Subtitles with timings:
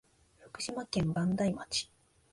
[0.39, 1.87] 福島県磐梯町